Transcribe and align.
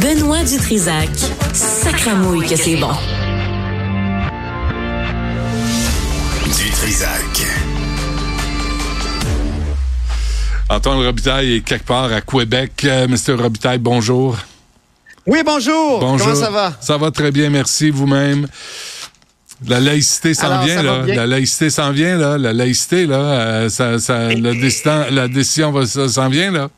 Benoît 0.00 0.42
Dutrisac. 0.44 1.10
Sacramouille 1.52 2.46
que 2.46 2.56
c'est 2.56 2.76
bon. 2.76 2.92
Dutrisac. 6.46 7.46
Antoine 10.70 11.04
Robitaille 11.04 11.56
est 11.56 11.60
quelque 11.60 11.84
part 11.84 12.10
à 12.12 12.20
Québec. 12.22 12.82
Euh, 12.84 13.08
Mr. 13.08 13.34
Robitaille, 13.42 13.78
bonjour. 13.78 14.38
Oui, 15.26 15.40
bonjour. 15.44 16.00
Bonjour. 16.00 16.28
Comment 16.28 16.40
ça 16.40 16.50
va? 16.50 16.72
Ça 16.80 16.96
va 16.96 17.10
très 17.10 17.30
bien, 17.30 17.50
merci 17.50 17.90
vous-même. 17.90 18.46
La 19.66 19.80
laïcité 19.80 20.32
s'en 20.32 20.64
vient, 20.64 20.82
là. 20.82 21.02
La 21.06 21.26
laïcité 21.26 21.68
s'en 21.68 21.90
vient, 21.90 22.16
là. 22.16 22.38
La 22.38 22.54
laïcité, 22.54 23.06
là. 23.06 23.16
euh, 23.16 23.68
ça, 23.68 23.98
ça, 23.98 24.28
la, 24.28 24.52
décision, 24.54 25.04
la 25.10 25.28
décision 25.28 25.84
s'en 25.84 26.28
vient, 26.30 26.50
là. 26.52 26.70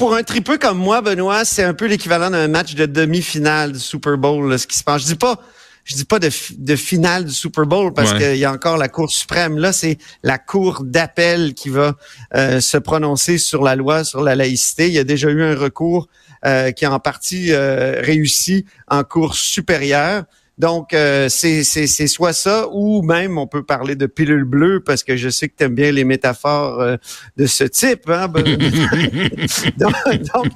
Pour 0.00 0.14
un 0.14 0.22
tripeux 0.22 0.56
comme 0.56 0.78
moi, 0.78 1.02
Benoît, 1.02 1.44
c'est 1.44 1.62
un 1.62 1.74
peu 1.74 1.84
l'équivalent 1.84 2.30
d'un 2.30 2.48
match 2.48 2.74
de 2.74 2.86
demi-finale 2.86 3.72
du 3.72 3.78
Super 3.78 4.16
Bowl, 4.16 4.48
là, 4.48 4.56
ce 4.56 4.66
qui 4.66 4.78
se 4.78 4.82
passe. 4.82 5.02
Je 5.02 5.08
dis 5.08 5.14
pas, 5.14 5.38
je 5.84 5.94
dis 5.94 6.06
pas 6.06 6.18
de, 6.18 6.30
fi- 6.30 6.56
de 6.56 6.74
finale 6.74 7.26
du 7.26 7.32
Super 7.32 7.66
Bowl 7.66 7.92
parce 7.92 8.12
Ouais. 8.12 8.18
qu'il 8.18 8.36
y 8.38 8.46
a 8.46 8.50
encore 8.50 8.78
la 8.78 8.88
Cour 8.88 9.10
suprême. 9.10 9.58
Là, 9.58 9.74
c'est 9.74 9.98
la 10.22 10.38
Cour 10.38 10.84
d'appel 10.84 11.52
qui 11.52 11.68
va 11.68 11.96
euh, 12.34 12.60
se 12.62 12.78
prononcer 12.78 13.36
sur 13.36 13.62
la 13.62 13.76
loi 13.76 14.02
sur 14.02 14.22
la 14.22 14.34
laïcité. 14.36 14.86
Il 14.86 14.94
y 14.94 14.98
a 14.98 15.04
déjà 15.04 15.28
eu 15.28 15.42
un 15.42 15.54
recours 15.54 16.08
euh, 16.46 16.70
qui 16.70 16.86
a 16.86 16.92
en 16.94 16.98
partie 16.98 17.52
euh, 17.52 18.00
réussi 18.00 18.64
en 18.88 19.04
Cour 19.04 19.34
supérieure. 19.34 20.24
Donc, 20.60 20.92
euh, 20.92 21.30
c'est 21.30 21.64
c'est- 21.64 21.86
c'est 21.86 22.06
soit 22.06 22.34
ça, 22.34 22.68
ou 22.70 23.00
même 23.00 23.38
on 23.38 23.46
peut 23.46 23.62
parler 23.62 23.94
de 23.96 24.04
pilule 24.04 24.44
bleue, 24.44 24.80
parce 24.84 25.02
que 25.02 25.16
je 25.16 25.30
sais 25.30 25.48
que 25.48 25.54
tu 25.56 25.64
aimes 25.64 25.74
bien 25.74 25.90
les 25.90 26.04
métaphores 26.04 26.80
euh, 26.80 26.96
de 27.38 27.46
ce 27.46 27.64
type. 27.64 28.08
Hein, 28.10 28.28
Benoît? 28.28 28.58
donc, 29.78 29.94
donc, 30.34 30.46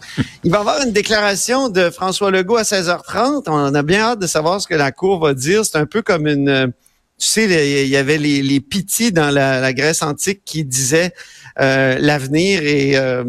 il 0.45 0.51
va 0.51 0.59
y 0.59 0.61
avoir 0.61 0.83
une 0.83 0.93
déclaration 0.93 1.71
de 1.71 1.89
François 1.89 2.31
Legault 2.31 2.57
à 2.59 2.65
16h30. 2.65 3.45
On 3.47 3.75
a 3.75 3.83
bien 3.83 4.01
hâte 4.01 4.19
de 4.21 4.27
savoir 4.27 4.61
ce 4.61 4.69
que 4.69 4.75
la 4.75 4.93
Cour 4.93 5.21
va 5.21 5.33
dire. 5.33 5.65
C'est 5.65 5.79
un 5.79 5.87
peu 5.87 6.03
comme 6.03 6.27
une... 6.27 6.49
euh, 6.51 6.67
Tu 7.19 7.27
sais, 7.29 7.83
il 7.85 7.89
y 7.89 7.97
avait 7.97 8.19
les, 8.19 8.43
les 8.43 8.61
dans 9.11 9.31
la, 9.31 9.61
la 9.61 9.73
Grèce 9.73 10.03
antique 10.03 10.43
qui 10.45 10.65
disaient 10.65 11.13
euh, 11.61 11.97
l'avenir 11.99 12.63
et 12.63 12.99
euh, 12.99 13.25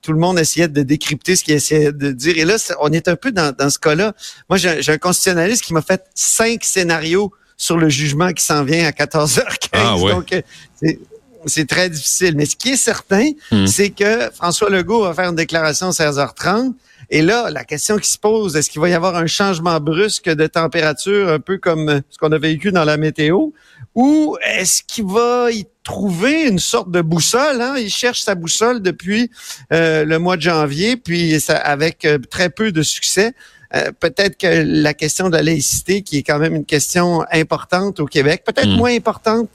tout 0.00 0.12
le 0.12 0.18
monde 0.18 0.38
essayait 0.38 0.68
de 0.68 0.82
décrypter 0.82 1.36
ce 1.36 1.44
qu'il 1.44 1.54
essayait 1.54 1.92
de 1.92 2.12
dire. 2.12 2.38
Et 2.38 2.44
là, 2.44 2.56
on 2.80 2.92
est 2.92 3.08
un 3.08 3.16
peu 3.16 3.32
dans, 3.32 3.54
dans 3.56 3.70
ce 3.70 3.78
cas-là. 3.78 4.12
Moi, 4.48 4.56
j'ai 4.58 4.92
un 4.92 4.98
constitutionnaliste 4.98 5.62
qui 5.64 5.74
m'a 5.74 5.82
fait 5.82 6.04
cinq 6.14 6.64
scénarios 6.64 7.32
sur 7.56 7.76
le 7.76 7.88
jugement 7.88 8.32
qui 8.32 8.44
s'en 8.44 8.64
vient 8.64 8.86
à 8.86 8.90
14h15. 8.90 9.68
Ah 9.72 9.96
ouais. 9.96 10.12
Donc, 10.12 10.32
euh, 10.32 10.40
c'est- 10.82 10.98
c'est 11.46 11.68
très 11.68 11.90
difficile. 11.90 12.36
Mais 12.36 12.46
ce 12.46 12.54
qui 12.56 12.70
est 12.70 12.76
certain, 12.76 13.30
Hmm. 13.50 13.66
c'est 13.66 13.90
que 13.90 14.30
François 14.32 14.70
Legault 14.70 15.02
va 15.02 15.14
faire 15.14 15.28
une 15.28 15.36
déclaration 15.36 15.88
à 15.88 15.92
16h30. 15.92 16.72
Et 17.14 17.20
là, 17.20 17.50
la 17.50 17.64
question 17.64 17.98
qui 17.98 18.08
se 18.08 18.16
pose, 18.16 18.56
est-ce 18.56 18.70
qu'il 18.70 18.80
va 18.80 18.88
y 18.88 18.94
avoir 18.94 19.16
un 19.16 19.26
changement 19.26 19.78
brusque 19.80 20.30
de 20.30 20.46
température, 20.46 21.28
un 21.28 21.40
peu 21.40 21.58
comme 21.58 22.00
ce 22.08 22.16
qu'on 22.16 22.32
a 22.32 22.38
vécu 22.38 22.72
dans 22.72 22.84
la 22.84 22.96
météo, 22.96 23.50
ou 23.94 24.38
est-ce 24.42 24.82
qu'il 24.82 25.04
va 25.04 25.50
y 25.50 25.66
trouver 25.84 26.44
une 26.48 26.58
sorte 26.58 26.90
de 26.90 27.02
boussole? 27.02 27.60
Hein? 27.60 27.74
Il 27.76 27.90
cherche 27.90 28.22
sa 28.22 28.34
boussole 28.34 28.80
depuis 28.80 29.30
euh, 29.74 30.06
le 30.06 30.18
mois 30.18 30.38
de 30.38 30.40
janvier, 30.40 30.96
puis 30.96 31.38
ça, 31.38 31.58
avec 31.58 32.06
euh, 32.06 32.16
très 32.30 32.48
peu 32.48 32.72
de 32.72 32.80
succès. 32.80 33.34
Euh, 33.74 33.92
peut-être 34.00 34.38
que 34.38 34.64
la 34.64 34.94
question 34.94 35.28
de 35.28 35.36
la 35.36 35.42
laïcité, 35.42 36.00
qui 36.00 36.16
est 36.16 36.22
quand 36.22 36.38
même 36.38 36.54
une 36.54 36.64
question 36.64 37.26
importante 37.30 38.00
au 38.00 38.06
Québec, 38.06 38.42
peut-être 38.46 38.68
Mm. 38.68 38.76
moins 38.76 38.96
importante 38.96 39.50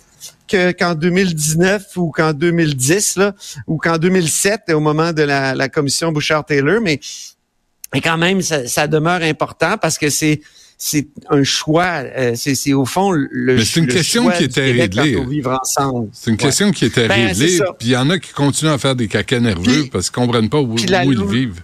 que 0.48 0.72
qu'en 0.74 0.94
2019 0.94 1.98
ou 1.98 2.12
qu'en 2.12 2.34
2010 2.34 3.16
là, 3.16 3.34
ou 3.66 3.78
qu'en 3.78 3.98
2007 3.98 4.62
au 4.70 4.80
moment 4.80 5.12
de 5.12 5.24
la, 5.24 5.56
la 5.56 5.70
commission 5.70 6.12
Bouchard-Taylor, 6.12 6.82
mais 6.82 7.00
mais 7.94 8.02
quand 8.02 8.18
même 8.18 8.42
ça, 8.42 8.68
ça 8.68 8.88
demeure 8.88 9.22
important 9.22 9.78
parce 9.82 9.98
que 9.98 10.10
c'est 10.10 10.42
c'est 10.80 11.08
un 11.32 11.44
choix, 11.44 12.04
euh, 12.04 12.34
c'est 12.36 12.54
c'est 12.54 12.74
au 12.74 12.86
fond 12.86 13.12
le 13.12 13.56
Mais 13.56 13.66
c'est 13.66 13.80
une 13.80 13.88
le 13.88 13.94
question 13.94 14.30
qui 14.30 14.44
était 14.44 14.72
réglée. 14.72 15.20
vivre 15.28 15.60
ensemble. 15.60 16.10
C'est 16.14 16.30
une 16.30 16.36
Ouais. 16.36 16.44
question 16.44 16.72
qui 16.72 16.86
était 16.86 17.08
Ben, 17.08 17.28
réglée. 17.28 17.58
Puis 17.80 17.88
il 17.88 17.92
y 17.92 17.98
en 17.98 18.10
a 18.12 18.20
qui 18.20 18.32
continuent 18.32 18.70
à 18.72 18.78
faire 18.78 18.96
des 18.96 19.08
caca 19.08 19.40
nerveux 19.40 19.86
parce 19.92 20.10
qu'ils 20.12 20.22
comprennent 20.24 20.50
pas 20.50 20.60
où, 20.60 20.74
où 20.74 20.78
ils 20.78 21.26
vivent. 21.26 21.62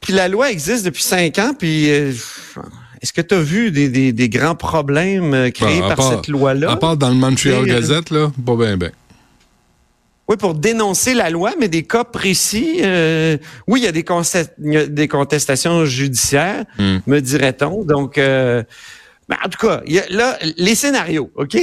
Puis 0.00 0.12
la 0.14 0.28
loi 0.28 0.50
existe 0.50 0.84
depuis 0.86 1.02
cinq 1.02 1.38
ans, 1.38 1.52
puis 1.58 1.90
euh, 1.90 2.12
est-ce 3.02 3.12
que 3.12 3.20
tu 3.20 3.34
as 3.34 3.40
vu 3.42 3.70
des, 3.72 3.88
des, 3.88 4.12
des 4.12 4.28
grands 4.28 4.54
problèmes 4.54 5.34
euh, 5.34 5.50
créés 5.50 5.82
à 5.82 5.88
par 5.88 5.96
part- 5.96 6.10
cette 6.12 6.28
loi-là? 6.28 6.70
À 6.70 6.76
part 6.76 6.96
dans 6.96 7.08
le 7.10 7.16
Montreal 7.16 7.64
Et, 7.66 7.70
Gazette, 7.70 8.10
là, 8.10 8.30
pas 8.46 8.56
bien, 8.56 8.76
ben. 8.78 8.90
Oui, 10.28 10.36
pour 10.36 10.54
dénoncer 10.54 11.14
la 11.14 11.30
loi, 11.30 11.54
mais 11.58 11.68
des 11.68 11.84
cas 11.84 12.04
précis. 12.04 12.80
euh, 12.82 13.38
oui, 13.66 13.80
il 13.80 13.84
y 13.84 13.88
a 13.88 13.92
des, 13.92 14.02
consta- 14.02 14.50
il 14.62 14.72
y 14.72 14.76
a 14.76 14.86
des 14.86 15.08
contestations 15.08 15.84
judiciaires, 15.86 16.64
Hmm. 16.78 16.98
me 17.06 17.20
dirait-on. 17.20 17.82
Donc, 17.84 18.18
euh, 18.18 18.62
ben, 19.28 19.36
en 19.44 19.48
tout 19.48 19.66
cas, 19.66 19.80
y 19.86 19.98
a, 19.98 20.04
là, 20.10 20.38
les 20.58 20.74
scénarios, 20.74 21.30
OK? 21.34 21.56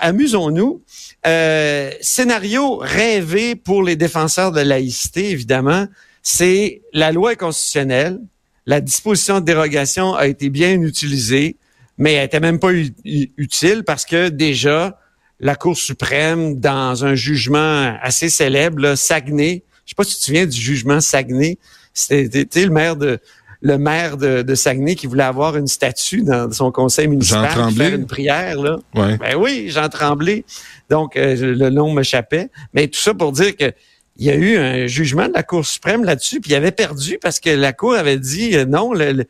Amusons-nous. 0.00 0.82
Euh, 1.26 1.90
scénario 2.00 2.76
rêvé 2.76 3.56
pour 3.56 3.82
les 3.82 3.96
défenseurs 3.96 4.52
de 4.52 4.60
laïcité, 4.60 5.30
évidemment, 5.30 5.86
c'est 6.22 6.82
la 6.92 7.10
loi 7.12 7.32
est 7.32 7.36
constitutionnelle, 7.36 8.18
la 8.66 8.80
disposition 8.80 9.40
de 9.40 9.44
dérogation 9.44 10.14
a 10.14 10.26
été 10.26 10.48
bien 10.50 10.80
utilisée, 10.80 11.56
mais 11.98 12.14
elle 12.14 12.24
était 12.26 12.40
même 12.40 12.58
pas 12.58 12.70
utile 12.72 13.82
parce 13.84 14.04
que 14.06 14.28
déjà, 14.28 14.98
la 15.44 15.54
Cour 15.54 15.76
suprême, 15.76 16.58
dans 16.58 17.04
un 17.04 17.14
jugement 17.14 17.96
assez 18.02 18.28
célèbre, 18.30 18.80
là, 18.80 18.96
Saguenay, 18.96 19.62
je 19.84 19.90
sais 19.90 19.94
pas 19.96 20.02
si 20.04 20.14
tu 20.14 20.18
te 20.20 20.24
souviens 20.24 20.46
du 20.46 20.60
jugement 20.60 21.00
Saguenay, 21.00 21.58
c'était 21.92 22.64
le 22.64 22.70
maire 22.70 22.96
de 22.96 23.18
le 23.60 23.78
maire 23.78 24.18
de, 24.18 24.42
de 24.42 24.54
Saguenay 24.54 24.94
qui 24.94 25.06
voulait 25.06 25.22
avoir 25.22 25.56
une 25.56 25.66
statue 25.68 26.20
dans 26.22 26.50
son 26.52 26.70
conseil 26.70 27.08
municipal, 27.08 27.48
Jean 27.48 27.60
Tremblay? 27.62 27.84
faire 27.86 27.94
une 27.98 28.06
prière 28.06 28.60
là. 28.60 28.78
Ouais. 28.94 29.16
Ben 29.16 29.36
oui, 29.36 29.70
Jean 29.70 29.88
Tremblay. 29.88 30.44
Donc, 30.90 31.16
euh, 31.16 31.54
le 31.54 31.70
nom 31.70 31.90
m'échappait. 31.94 32.50
Mais 32.74 32.88
tout 32.88 33.00
ça 33.00 33.14
pour 33.14 33.32
dire 33.32 33.56
que 33.56 33.72
il 34.18 34.26
y 34.26 34.30
a 34.30 34.34
eu 34.34 34.56
un 34.58 34.86
jugement 34.86 35.28
de 35.28 35.32
la 35.32 35.42
Cour 35.42 35.64
suprême 35.64 36.04
là-dessus, 36.04 36.40
puis 36.42 36.50
il 36.52 36.54
avait 36.54 36.72
perdu 36.72 37.18
parce 37.22 37.40
que 37.40 37.48
la 37.50 37.72
Cour 37.72 37.94
avait 37.94 38.18
dit 38.18 38.54
euh, 38.54 38.66
non, 38.66 38.92
le- 38.92 39.12
le- 39.12 39.24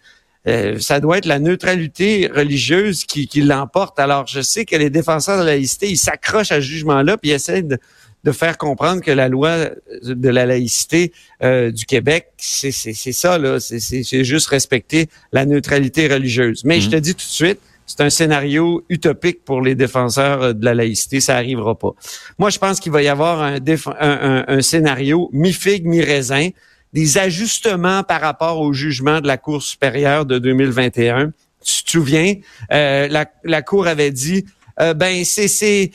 euh, 0.46 0.78
ça 0.78 1.00
doit 1.00 1.18
être 1.18 1.26
la 1.26 1.38
neutralité 1.38 2.30
religieuse 2.34 3.04
qui, 3.04 3.26
qui 3.28 3.40
l'emporte. 3.40 3.98
Alors, 3.98 4.26
je 4.26 4.40
sais 4.40 4.64
que 4.64 4.76
les 4.76 4.90
défenseurs 4.90 5.38
de 5.40 5.44
la 5.44 5.52
laïcité, 5.52 5.88
ils 5.90 5.96
s'accrochent 5.96 6.52
à 6.52 6.56
ce 6.56 6.66
jugement-là, 6.66 7.16
puis 7.16 7.30
ils 7.30 7.34
essaient 7.34 7.62
de, 7.62 7.78
de 8.24 8.32
faire 8.32 8.58
comprendre 8.58 9.00
que 9.02 9.10
la 9.10 9.28
loi 9.28 9.70
de 10.02 10.28
la 10.28 10.46
laïcité 10.46 11.12
euh, 11.42 11.70
du 11.70 11.84
Québec, 11.86 12.28
c'est 12.36 12.72
ça, 12.72 13.38
là. 13.38 13.58
C'est- 13.60 14.24
juste 14.24 14.48
respecter 14.48 15.08
la 15.32 15.46
neutralité 15.46 16.08
religieuse. 16.08 16.62
Mais 16.64 16.80
je 16.80 16.90
te 16.90 16.96
dis 16.96 17.12
tout 17.14 17.26
de 17.26 17.32
suite, 17.44 17.58
c'est 17.86 18.00
un 18.00 18.08
scénario 18.08 18.82
utopique 18.88 19.44
pour 19.44 19.60
les 19.60 19.74
défenseurs 19.74 20.42
euh, 20.42 20.52
de 20.54 20.64
la 20.64 20.72
laïcité. 20.74 21.20
Ça 21.20 21.36
arrivera 21.36 21.78
pas. 21.78 21.90
Moi, 22.38 22.48
je 22.50 22.58
pense 22.58 22.80
qu'il 22.80 22.92
va 22.92 23.02
y 23.02 23.08
avoir 23.08 23.42
un, 23.42 23.56
un- 24.00 24.44
un 24.48 24.62
scénario 24.62 25.28
mi-figue, 25.34 25.84
mi-raisin, 25.84 26.48
des 26.94 27.18
ajustements 27.18 28.02
par 28.04 28.20
rapport 28.22 28.60
au 28.60 28.72
jugement 28.72 29.20
de 29.20 29.26
la 29.26 29.36
Cour 29.36 29.62
supérieure 29.62 30.24
de 30.24 30.38
2021. 30.38 31.32
Tu 31.64 31.84
te 31.84 31.90
souviens, 31.90 32.34
euh, 32.72 33.08
la, 33.08 33.26
la 33.44 33.62
Cour 33.62 33.86
avait 33.86 34.10
dit, 34.12 34.44
euh, 34.80 34.94
ben 34.94 35.24
c'est 35.24 35.48
c'est 35.48 35.90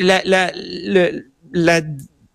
la 0.00 0.20
la 0.24 0.52
le- 0.54 1.26
la 1.52 1.80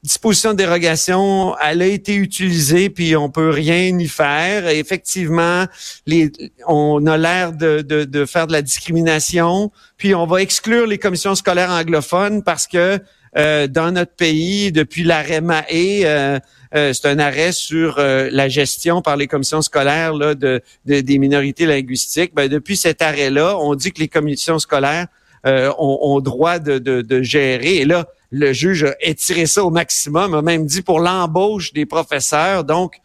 disposition 0.04 0.54
de 0.54 0.58
dérogation, 0.58 1.56
elle 1.64 1.82
a 1.84 1.86
été 1.86 2.16
utilisée, 2.16 2.90
puis 2.90 3.16
on 3.16 3.30
peut 3.30 3.50
rien 3.52 4.00
y 4.00 4.08
faire. 4.08 4.68
Effectivement, 4.68 5.66
les, 6.08 6.32
on 6.68 7.06
a 7.06 7.18
l'air 7.18 7.54
de, 7.54 7.82
de, 7.82 8.06
de 8.06 8.26
faire 8.26 8.48
de 8.48 8.52
la 8.52 8.64
discrimination, 8.64 9.72
puis 9.98 10.16
on 10.16 10.26
va 10.26 10.42
exclure 10.42 10.88
les 10.88 10.98
commissions 10.98 11.36
scolaires 11.36 11.70
anglophones 11.70 12.42
parce 12.42 12.66
que 12.66 13.00
euh, 13.38 13.68
dans 13.68 13.92
notre 13.92 14.14
pays, 14.16 14.72
depuis 14.72 15.04
l'arrêt 15.04 15.42
Mahé, 15.42 16.02
euh, 16.06 16.40
euh, 16.76 16.94
c'est 16.94 17.08
un 17.08 17.20
arrêt 17.20 17.52
sur 17.52 17.98
euh, 17.98 18.30
la 18.32 18.50
gestion 18.50 19.02
par 19.02 19.18
les 19.18 19.28
commissions 19.28 19.62
scolaires 19.62 20.14
là, 20.14 20.36
de, 20.36 20.62
de- 20.86 21.02
des 21.02 21.18
minorités 21.18 21.66
linguistiques. 21.66 22.34
Ben, 22.34 22.48
depuis 22.48 22.78
cet 22.78 23.02
arrêt-là, 23.02 23.58
on 23.58 23.76
dit 23.76 23.92
que 23.92 24.00
les 24.00 24.08
commissions 24.08 24.60
scolaires 24.60 25.08
euh, 25.46 25.72
ont, 25.78 26.00
ont 26.02 26.20
droit 26.20 26.60
de, 26.60 26.78
de, 26.80 27.02
de 27.02 27.22
gérer. 27.22 27.78
Et 27.78 27.86
là, 27.86 28.08
le 28.32 28.54
juge 28.54 28.86
a 28.86 28.96
étiré 29.02 29.46
ça 29.46 29.64
au 29.64 29.70
maximum, 29.70 30.34
a 30.34 30.42
même 30.42 30.66
dit 30.66 30.82
pour 30.82 31.00
l'embauche 31.00 31.74
des 31.74 31.86
professeurs. 31.86 32.64
Donc, 32.64 32.96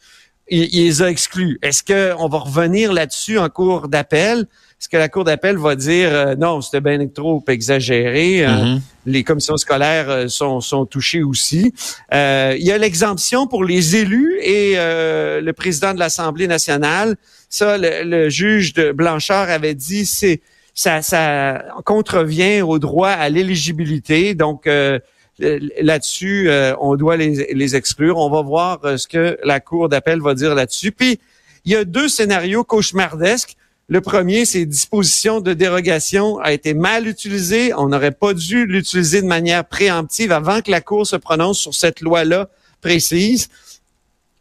il, 0.48 0.64
il 0.74 0.84
les 0.84 1.02
a 1.02 1.10
exclus. 1.10 1.58
Est-ce 1.62 1.82
qu'on 1.82 2.28
va 2.28 2.38
revenir 2.38 2.92
là-dessus 2.92 3.38
en 3.38 3.48
cours 3.48 3.88
d'appel? 3.88 4.46
Est-ce 4.78 4.90
que 4.90 4.98
la 4.98 5.08
cour 5.08 5.24
d'appel 5.24 5.56
va 5.56 5.74
dire 5.74 6.10
euh, 6.12 6.34
non, 6.36 6.60
c'était 6.60 6.82
bien 6.82 7.06
trop 7.08 7.42
exagéré? 7.48 8.44
euh, 8.44 8.48
Mhm. 8.74 8.80
les 9.06 9.24
commissions 9.24 9.56
scolaires 9.56 10.10
euh, 10.10 10.28
sont, 10.28 10.60
sont 10.60 10.84
touchées 10.84 11.22
aussi. 11.22 11.72
Euh, 12.12 12.54
il 12.58 12.66
y 12.66 12.72
a 12.72 12.76
l'exemption 12.78 13.46
pour 13.46 13.64
les 13.64 13.96
élus 13.96 14.38
et 14.42 14.74
euh, 14.76 15.40
le 15.40 15.52
président 15.54 15.94
de 15.94 15.98
l'Assemblée 15.98 16.46
nationale. 16.46 17.16
Ça, 17.48 17.78
le, 17.78 18.02
le 18.04 18.28
juge 18.28 18.74
de 18.74 18.92
Blanchard 18.92 19.48
avait 19.48 19.74
dit, 19.74 20.04
c'est 20.04 20.42
ça, 20.74 21.00
ça 21.00 21.64
contrevient 21.86 22.60
au 22.60 22.78
droit 22.78 23.08
à 23.08 23.30
l'éligibilité. 23.30 24.34
Donc 24.34 24.66
euh, 24.66 24.98
là-dessus, 25.38 26.48
euh, 26.48 26.74
on 26.80 26.96
doit 26.96 27.16
les, 27.16 27.52
les 27.52 27.76
exclure. 27.76 28.16
On 28.18 28.30
va 28.30 28.42
voir 28.42 28.80
euh, 28.84 28.96
ce 28.96 29.06
que 29.06 29.38
la 29.44 29.60
Cour 29.60 29.88
d'appel 29.88 30.20
va 30.20 30.34
dire 30.34 30.54
là-dessus. 30.54 30.92
Puis, 30.92 31.20
il 31.64 31.72
y 31.72 31.76
a 31.76 31.84
deux 31.84 32.08
scénarios 32.08 32.64
cauchemardesques. 32.64 33.56
Le 33.88 34.00
premier, 34.00 34.44
c'est 34.44 34.64
disposition 34.64 35.40
de 35.40 35.52
dérogation 35.52 36.38
a 36.38 36.52
été 36.52 36.74
mal 36.74 37.06
utilisée. 37.06 37.72
On 37.74 37.88
n'aurait 37.88 38.12
pas 38.12 38.34
dû 38.34 38.66
l'utiliser 38.66 39.22
de 39.22 39.26
manière 39.26 39.64
préemptive 39.64 40.32
avant 40.32 40.60
que 40.60 40.70
la 40.70 40.80
Cour 40.80 41.06
se 41.06 41.16
prononce 41.16 41.58
sur 41.58 41.74
cette 41.74 42.00
loi-là 42.00 42.48
précise. 42.80 43.48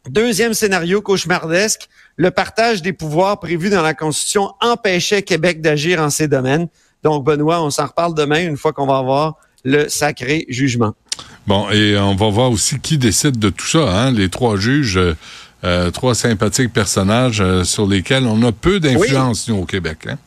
Deuxième 0.08 0.54
scénario 0.54 1.02
cauchemardesque, 1.02 1.88
le 2.16 2.30
partage 2.30 2.80
des 2.80 2.92
pouvoirs 2.92 3.38
prévus 3.38 3.70
dans 3.70 3.82
la 3.82 3.94
Constitution 3.94 4.52
empêchait 4.60 5.22
Québec 5.22 5.60
d'agir 5.60 6.00
en 6.00 6.10
ces 6.10 6.28
domaines. 6.28 6.68
Donc, 7.02 7.24
Benoît, 7.24 7.62
on 7.62 7.70
s'en 7.70 7.86
reparle 7.86 8.14
demain 8.14 8.44
une 8.44 8.56
fois 8.56 8.72
qu'on 8.72 8.86
va 8.86 8.98
avoir 8.98 9.36
le 9.66 9.88
sacré 9.88 10.46
jugement. 10.48 10.94
Bon, 11.46 11.68
et 11.70 11.98
on 11.98 12.14
va 12.14 12.30
voir 12.30 12.50
aussi 12.50 12.78
qui 12.78 12.98
décide 12.98 13.38
de 13.38 13.50
tout 13.50 13.66
ça, 13.66 13.80
hein? 13.80 14.12
Les 14.12 14.28
trois 14.28 14.56
juges, 14.56 14.96
euh, 14.96 15.14
euh, 15.64 15.90
trois 15.90 16.14
sympathiques 16.14 16.72
personnages 16.72 17.40
euh, 17.40 17.64
sur 17.64 17.86
lesquels 17.86 18.26
on 18.26 18.42
a 18.44 18.52
peu 18.52 18.78
d'influence, 18.78 19.48
nous, 19.48 19.56
au 19.56 19.64
Québec, 19.64 20.06
hein? 20.08 20.18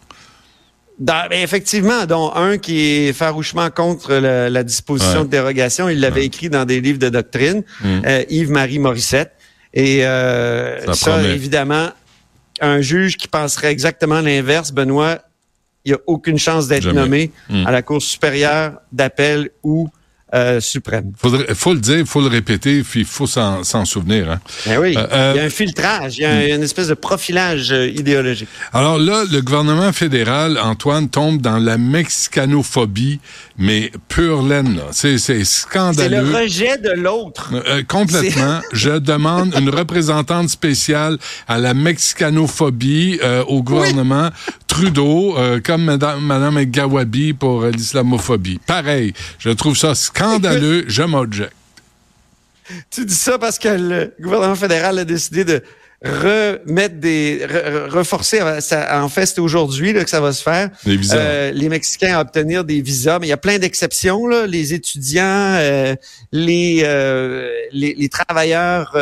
Ben, 0.99 1.27
effectivement, 1.31 2.05
dont 2.05 2.33
un 2.35 2.57
qui 2.57 2.81
est 2.81 3.13
farouchement 3.13 3.69
contre 3.69 4.15
la, 4.15 4.63
disposition 4.63 5.23
de 5.23 5.29
dérogation. 5.29 5.87
Il 5.87 6.01
l'avait 6.01 6.25
écrit 6.25 6.49
dans 6.49 6.65
des 6.65 6.81
livres 6.81 6.99
de 6.99 7.07
doctrine, 7.07 7.63
mm. 7.81 8.01
Yves-Marie 8.29 8.79
Morissette. 8.79 9.31
Et 9.73 10.01
ça, 10.01 11.23
évidemment, 11.23 11.87
un 12.59 12.81
juge 12.81 13.15
qui 13.15 13.29
penserait 13.29 13.71
exactement 13.71 14.19
l'inverse, 14.19 14.73
Benoît, 14.73 15.19
il 15.85 15.91
n'y 15.91 15.95
a 15.95 16.01
aucune 16.07 16.37
chance 16.37 16.67
d'être 16.67 16.91
nommé 16.91 17.31
mm. 17.49 17.65
à 17.65 17.71
la 17.71 17.81
Cour 17.81 18.01
supérieure 18.01 18.79
d'appel 18.91 19.49
ou 19.63 19.89
euh, 20.31 20.59
suprême. 20.59 21.13
Il 21.23 21.55
faut 21.55 21.73
le 21.73 21.79
dire, 21.79 21.97
il 21.97 22.05
faut 22.05 22.21
le 22.21 22.27
répéter, 22.27 22.83
puis 22.83 22.99
il 22.99 23.05
faut 23.05 23.25
s'en 23.25 23.63
souvenir. 23.85 24.29
Hein. 24.29 24.39
Ben 24.67 24.77
oui, 24.77 24.95
euh, 24.95 25.31
il 25.33 25.37
y 25.39 25.41
a 25.41 25.45
un 25.45 25.49
filtrage, 25.49 26.19
il 26.19 26.21
y 26.21 26.25
a 26.25 26.53
une 26.53 26.61
espèce 26.61 26.89
de 26.89 26.93
profilage 26.93 27.71
euh, 27.71 27.87
idéologique. 27.87 28.47
Alors 28.71 28.99
là, 28.99 29.23
le 29.31 29.41
gouvernement 29.41 29.91
fédéral, 29.91 30.59
Antoine, 30.61 31.09
tombe 31.09 31.41
dans 31.41 31.57
la 31.57 31.79
mexicanophobie, 31.79 33.19
mais 33.57 33.91
pure 34.07 34.43
laine. 34.43 34.79
C'est 34.91 35.17
scandaleux. 35.17 36.17
C'est 36.17 36.31
le 36.31 36.37
rejet 36.37 36.77
de 36.77 36.91
l'autre. 36.91 37.51
complètement. 37.87 38.59
Je 38.71 38.99
demande 38.99 39.55
une 39.59 39.71
représentante 39.71 40.49
spéciale 40.49 41.17
à 41.47 41.57
la 41.57 41.73
mexicanophobie 41.73 43.19
au 43.47 43.63
gouvernement. 43.63 44.29
Trudeau, 44.79 45.35
comme 45.65 45.83
Madame, 45.83 46.21
Madame 46.21 46.63
Gawabi 46.63 47.33
pour 47.33 47.65
l'islamophobie. 47.65 48.59
Pareil, 48.65 49.13
je 49.37 49.49
trouve 49.49 49.77
ça 49.77 49.93
scandaleux, 49.93 50.85
je 50.87 51.03
m'objecte. 51.03 51.53
Tu 52.91 53.05
dis 53.05 53.15
ça 53.15 53.37
parce 53.37 53.57
que 53.59 53.69
le 53.69 54.13
gouvernement 54.21 54.55
fédéral 54.55 54.99
a 54.99 55.05
décidé 55.05 55.43
de 55.43 55.63
remettre 56.01 56.95
des 56.95 57.45
reforcer 57.89 58.41
en 58.41 59.09
fait 59.09 59.25
c'est 59.25 59.39
aujourd'hui 59.39 59.93
que 59.93 60.09
ça 60.09 60.21
va 60.21 60.31
se 60.31 60.41
faire 60.41 60.69
les, 60.85 60.95
visas. 60.95 61.17
Euh, 61.17 61.51
les 61.51 61.67
Mexicains 61.67 62.17
à 62.17 62.21
obtenir 62.21 62.63
des 62.63 62.81
visas 62.81 63.19
mais 63.19 63.27
il 63.27 63.29
y 63.29 63.33
a 63.33 63.37
plein 63.37 63.59
d'exceptions 63.59 64.25
là 64.25 64.47
les 64.47 64.73
étudiants 64.73 65.25
euh, 65.25 65.95
les, 66.31 66.83
euh, 66.85 67.51
les, 67.73 67.95
les 67.95 68.07
travailleurs 68.07 68.95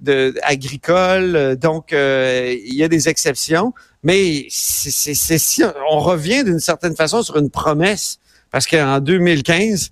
de 0.00 0.34
agricoles 0.42 1.56
donc 1.56 1.92
il 1.92 2.74
y 2.74 2.82
a 2.82 2.88
des 2.88 3.10
exceptions 3.10 3.74
mais 4.02 4.46
c'est 4.50 5.38
si 5.38 5.62
on 5.90 5.98
revient 5.98 6.44
d'une 6.44 6.60
certaine 6.60 6.96
façon 6.96 7.22
sur 7.22 7.36
une 7.36 7.50
promesse 7.50 8.18
parce 8.50 8.66
qu'en 8.66 9.00
2015 9.00 9.90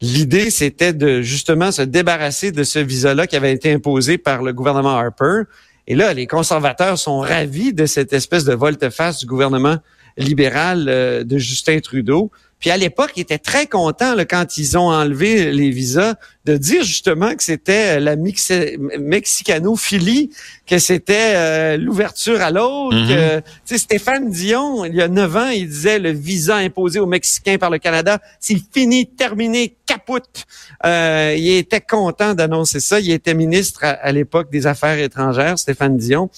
L'idée, 0.00 0.50
c'était 0.50 0.92
de 0.92 1.22
justement 1.22 1.72
se 1.72 1.82
débarrasser 1.82 2.52
de 2.52 2.62
ce 2.62 2.78
visa-là 2.78 3.26
qui 3.26 3.34
avait 3.34 3.52
été 3.52 3.72
imposé 3.72 4.16
par 4.16 4.42
le 4.42 4.52
gouvernement 4.52 4.96
Harper. 4.96 5.42
Et 5.88 5.96
là, 5.96 6.14
les 6.14 6.28
conservateurs 6.28 6.98
sont 6.98 7.18
ravis 7.18 7.72
de 7.72 7.84
cette 7.84 8.12
espèce 8.12 8.44
de 8.44 8.54
volte-face 8.54 9.18
du 9.18 9.26
gouvernement 9.26 9.78
libéral 10.18 10.86
euh, 10.88 11.24
de 11.24 11.38
Justin 11.38 11.80
Trudeau. 11.80 12.30
Puis 12.58 12.70
à 12.70 12.76
l'époque, 12.76 13.12
ils 13.16 13.20
étaient 13.20 13.38
très 13.38 13.66
contents 13.66 14.16
quand 14.28 14.58
ils 14.58 14.76
ont 14.76 14.90
enlevé 14.90 15.52
les 15.52 15.70
visas 15.70 16.16
de 16.44 16.56
dire 16.56 16.82
justement 16.82 17.36
que 17.36 17.44
c'était 17.44 18.00
la 18.00 18.16
mexicanophilie, 18.16 20.30
que 20.66 20.78
c'était 20.78 21.34
euh, 21.36 21.76
l'ouverture 21.76 22.40
à 22.40 22.50
l'autre. 22.50 22.96
Mm 22.96 23.42
Stéphane 23.76 24.30
Dion, 24.30 24.84
il 24.84 24.96
y 24.96 25.02
a 25.02 25.08
neuf 25.08 25.36
ans, 25.36 25.50
il 25.50 25.68
disait 25.68 26.00
le 26.00 26.10
visa 26.10 26.56
imposé 26.56 26.98
aux 26.98 27.06
Mexicains 27.06 27.58
par 27.58 27.70
le 27.70 27.78
Canada, 27.78 28.18
c'est 28.40 28.58
fini, 28.74 29.06
terminé, 29.06 29.76
capote. 29.86 30.46
Euh, 30.84 31.36
il 31.38 31.50
était 31.50 31.80
content 31.80 32.34
d'annoncer 32.34 32.80
ça. 32.80 32.98
Il 32.98 33.12
était 33.12 33.34
ministre 33.34 33.84
à 33.84 34.10
l'époque 34.10 34.50
des 34.50 34.66
Affaires 34.66 34.98
étrangères, 34.98 35.56
Stéphane 35.58 35.96
Dion. 35.96 36.28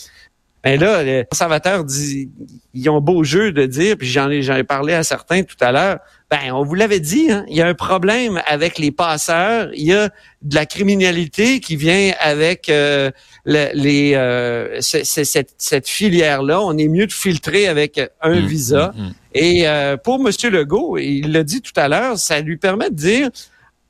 Mais 0.65 0.77
ben 0.77 0.87
là, 0.87 1.03
les 1.03 1.25
conservateurs 1.31 1.85
disent, 1.85 2.29
ils 2.75 2.91
ont 2.91 3.01
beau 3.01 3.25
jeu 3.25 3.51
de 3.51 3.65
dire, 3.65 3.97
puis 3.97 4.07
j'en 4.07 4.29
ai, 4.29 4.43
j'en 4.43 4.57
ai 4.57 4.65
parlé 4.65 4.93
à 4.93 5.03
certains 5.03 5.43
tout 5.43 5.57
à 5.61 5.73
l'heure. 5.73 5.99
Ben, 6.31 6.53
on 6.53 6.63
vous 6.63 6.75
l'avait 6.75 7.01
dit, 7.01 7.31
hein, 7.31 7.45
il 7.49 7.57
y 7.57 7.63
a 7.63 7.67
un 7.67 7.75
problème 7.75 8.41
avec 8.47 8.79
les 8.79 8.93
passeurs. 8.93 9.71
Il 9.75 9.85
y 9.85 9.95
a 9.95 10.11
de 10.43 10.55
la 10.55 10.67
criminalité 10.67 11.61
qui 11.61 11.77
vient 11.77 12.13
avec 12.21 12.69
euh, 12.69 13.11
les 13.47 14.13
euh, 14.15 14.81
cette, 14.81 15.55
cette 15.57 15.89
filière-là. 15.89 16.61
On 16.61 16.77
est 16.77 16.89
mieux 16.89 17.07
de 17.07 17.13
filtrer 17.13 17.67
avec 17.67 17.99
un 18.21 18.41
mmh, 18.41 18.47
visa. 18.47 18.93
Mmh, 18.95 19.03
mmh. 19.03 19.13
Et 19.35 19.67
euh, 19.67 19.97
pour 19.97 20.21
Monsieur 20.21 20.51
Legault, 20.51 20.99
il 20.99 21.33
l'a 21.33 21.43
dit 21.43 21.63
tout 21.63 21.73
à 21.75 21.89
l'heure, 21.89 22.19
ça 22.19 22.41
lui 22.41 22.59
permet 22.59 22.91
de 22.91 22.97
dire, 22.97 23.31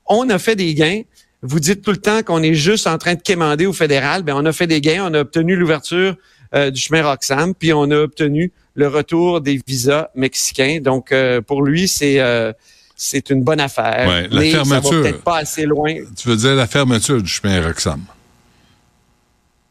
on 0.07 0.29
a 0.29 0.39
fait 0.39 0.55
des 0.55 0.73
gains. 0.73 1.01
Vous 1.43 1.59
dites 1.59 1.81
tout 1.81 1.91
le 1.91 1.97
temps 1.97 2.23
qu'on 2.23 2.41
est 2.41 2.53
juste 2.53 2.87
en 2.87 2.97
train 2.97 3.15
de 3.15 3.21
quémander 3.21 3.65
au 3.65 3.73
fédéral. 3.73 4.23
Ben, 4.23 4.35
on 4.35 4.45
a 4.45 4.51
fait 4.53 4.67
des 4.67 4.79
gains, 4.79 5.05
on 5.07 5.13
a 5.13 5.19
obtenu 5.19 5.55
l'ouverture 5.55 6.15
euh, 6.53 6.71
du 6.71 6.81
chemin 6.81 7.03
Roxham, 7.03 7.53
puis 7.53 7.73
on 7.73 7.89
a 7.91 7.97
obtenu 7.97 8.51
le 8.75 8.87
retour 8.87 9.41
des 9.41 9.61
visas 9.65 10.09
mexicains. 10.15 10.79
Donc, 10.81 11.11
euh, 11.11 11.41
pour 11.41 11.63
lui, 11.63 11.87
c'est 11.87 12.19
euh, 12.19 12.53
c'est 12.95 13.29
une 13.29 13.43
bonne 13.43 13.59
affaire. 13.59 14.07
Ouais, 14.07 14.27
la 14.29 14.39
mais 14.39 14.51
fermeture, 14.51 14.89
ça 14.89 14.95
va 14.95 15.01
peut-être 15.01 15.23
pas 15.23 15.37
assez 15.37 15.65
loin. 15.65 15.93
Tu 16.15 16.27
veux 16.27 16.35
dire 16.35 16.55
la 16.55 16.67
fermeture 16.67 17.21
du 17.21 17.27
chemin 17.27 17.65
Roxham? 17.65 18.01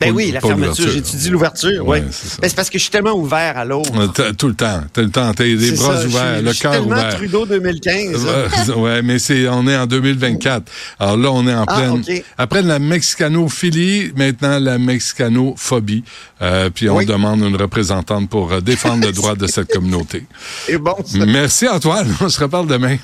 Ben 0.00 0.12
oui, 0.12 0.30
la 0.30 0.40
fermeture. 0.40 0.88
J'étudie 0.88 1.28
l'ouverture. 1.28 1.86
Ouais, 1.86 2.00
ben, 2.00 2.08
c'est 2.10 2.54
parce 2.54 2.70
que 2.70 2.78
je 2.78 2.84
suis 2.84 2.90
tellement 2.90 3.12
ouvert 3.12 3.58
à 3.58 3.64
l'autre. 3.66 3.90
Tout 4.32 4.48
le 4.48 4.54
temps. 4.54 4.82
T'as 4.92 5.02
le 5.02 5.10
temps. 5.10 5.32
T'as 5.34 5.44
les 5.44 5.72
bras 5.72 6.04
ouverts, 6.04 6.42
le 6.42 6.52
cœur 6.54 6.86
ouvert. 6.86 7.16
Trudeau 7.16 7.44
2015. 7.44 8.26
ouais, 8.76 9.02
mais 9.02 9.18
c'est, 9.18 9.46
on 9.48 9.66
est 9.68 9.76
en 9.76 9.86
2024. 9.86 10.64
Alors 10.98 11.16
là, 11.16 11.30
on 11.32 11.46
est 11.46 11.54
en 11.54 11.64
ah, 11.66 11.76
pleine. 11.76 12.22
Après 12.38 12.62
la 12.62 12.78
mexicanophilie, 12.78 14.12
maintenant 14.16 14.58
la 14.58 14.78
mexicanophobie. 14.78 16.04
Euh, 16.40 16.70
puis 16.70 16.88
on 16.88 17.02
demande 17.02 17.40
une 17.40 17.56
représentante 17.56 18.30
pour 18.30 18.52
euh, 18.52 18.60
défendre 18.60 19.06
le 19.06 19.12
droit 19.12 19.34
de 19.34 19.46
cette 19.46 19.68
communauté. 19.72 20.24
Et 20.68 20.78
bon. 20.78 20.96
Merci 21.26 21.68
Antoine. 21.68 22.08
On 22.20 22.28
se 22.28 22.40
reparle 22.40 22.66
demain. 22.66 22.96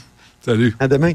Salut. 0.45 0.75
À 0.79 0.89
demain. 0.89 1.13